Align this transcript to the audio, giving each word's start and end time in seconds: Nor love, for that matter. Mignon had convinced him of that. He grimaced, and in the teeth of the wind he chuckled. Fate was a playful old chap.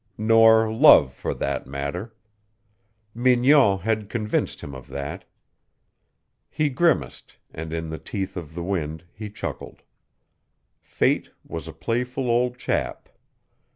Nor 0.17 0.73
love, 0.73 1.13
for 1.13 1.31
that 1.35 1.67
matter. 1.67 2.15
Mignon 3.13 3.77
had 3.81 4.09
convinced 4.09 4.61
him 4.61 4.73
of 4.73 4.87
that. 4.87 5.25
He 6.49 6.69
grimaced, 6.69 7.37
and 7.53 7.71
in 7.71 7.91
the 7.91 7.99
teeth 7.99 8.35
of 8.35 8.55
the 8.55 8.63
wind 8.63 9.03
he 9.13 9.29
chuckled. 9.29 9.83
Fate 10.81 11.29
was 11.45 11.67
a 11.67 11.71
playful 11.73 12.31
old 12.31 12.57
chap. 12.57 13.09